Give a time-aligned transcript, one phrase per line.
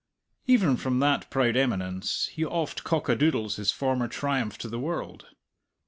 [0.47, 4.79] Even from that proud eminence he oft cock a doodles his former triumph to the
[4.79, 5.27] world.